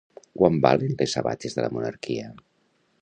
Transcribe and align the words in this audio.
Quan 0.39 0.55
valen 0.63 0.95
les 1.01 1.13
sabates 1.17 1.59
de 1.59 1.67
la 1.67 1.71
monarquia? 1.77 2.33